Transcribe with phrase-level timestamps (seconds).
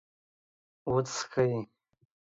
[0.93, 1.49] .وڅښئ